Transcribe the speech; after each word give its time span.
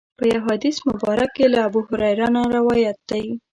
په 0.17 0.23
یو 0.33 0.41
حدیث 0.47 0.77
مبارک 0.89 1.29
کې 1.37 1.45
له 1.53 1.59
ابوهریره 1.67 2.27
نه 2.35 2.41
روایت 2.57 2.97
دی. 3.09 3.25